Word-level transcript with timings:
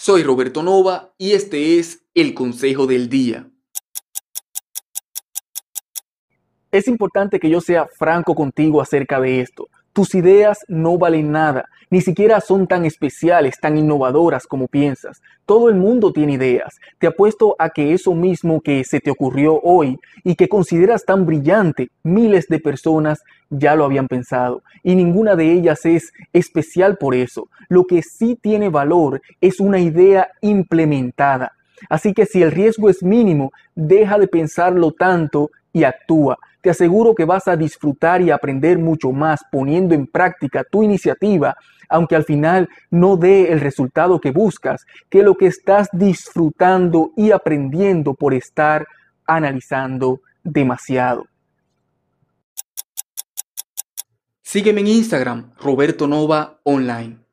Soy 0.00 0.22
Roberto 0.22 0.62
Nova 0.62 1.12
y 1.18 1.32
este 1.32 1.80
es 1.80 2.04
el 2.14 2.32
Consejo 2.32 2.86
del 2.86 3.08
Día. 3.08 3.50
Es 6.70 6.86
importante 6.86 7.40
que 7.40 7.50
yo 7.50 7.60
sea 7.60 7.88
franco 7.88 8.36
contigo 8.36 8.80
acerca 8.80 9.20
de 9.20 9.40
esto. 9.40 9.68
Tus 9.98 10.14
ideas 10.14 10.64
no 10.68 10.96
valen 10.96 11.32
nada, 11.32 11.68
ni 11.90 12.02
siquiera 12.02 12.40
son 12.40 12.68
tan 12.68 12.84
especiales, 12.84 13.58
tan 13.60 13.76
innovadoras 13.76 14.46
como 14.46 14.68
piensas. 14.68 15.20
Todo 15.44 15.68
el 15.68 15.74
mundo 15.74 16.12
tiene 16.12 16.34
ideas. 16.34 16.76
Te 17.00 17.08
apuesto 17.08 17.56
a 17.58 17.70
que 17.70 17.92
eso 17.94 18.14
mismo 18.14 18.60
que 18.60 18.84
se 18.84 19.00
te 19.00 19.10
ocurrió 19.10 19.58
hoy 19.60 19.98
y 20.22 20.36
que 20.36 20.48
consideras 20.48 21.04
tan 21.04 21.26
brillante, 21.26 21.88
miles 22.04 22.46
de 22.46 22.60
personas 22.60 23.24
ya 23.50 23.74
lo 23.74 23.84
habían 23.84 24.06
pensado 24.06 24.62
y 24.84 24.94
ninguna 24.94 25.34
de 25.34 25.50
ellas 25.52 25.84
es 25.84 26.12
especial 26.32 26.96
por 26.96 27.16
eso. 27.16 27.48
Lo 27.68 27.84
que 27.84 28.02
sí 28.02 28.38
tiene 28.40 28.68
valor 28.68 29.20
es 29.40 29.58
una 29.58 29.80
idea 29.80 30.28
implementada. 30.42 31.54
Así 31.90 32.14
que 32.14 32.24
si 32.24 32.40
el 32.40 32.52
riesgo 32.52 32.88
es 32.88 33.02
mínimo, 33.02 33.50
deja 33.74 34.16
de 34.16 34.28
pensarlo 34.28 34.92
tanto 34.92 35.50
y 35.72 35.82
actúa. 35.82 36.38
Te 36.68 36.72
aseguro 36.72 37.14
que 37.14 37.24
vas 37.24 37.48
a 37.48 37.56
disfrutar 37.56 38.20
y 38.20 38.30
aprender 38.30 38.78
mucho 38.78 39.10
más 39.10 39.40
poniendo 39.50 39.94
en 39.94 40.06
práctica 40.06 40.62
tu 40.70 40.82
iniciativa, 40.82 41.56
aunque 41.88 42.14
al 42.14 42.24
final 42.24 42.68
no 42.90 43.16
dé 43.16 43.50
el 43.50 43.58
resultado 43.58 44.20
que 44.20 44.32
buscas, 44.32 44.84
que 45.08 45.22
lo 45.22 45.34
que 45.34 45.46
estás 45.46 45.88
disfrutando 45.94 47.12
y 47.16 47.30
aprendiendo 47.30 48.12
por 48.12 48.34
estar 48.34 48.86
analizando 49.26 50.20
demasiado. 50.44 51.24
Sígueme 54.42 54.82
en 54.82 54.88
Instagram, 54.88 55.52
Roberto 55.58 56.06
Nova 56.06 56.60
Online. 56.64 57.27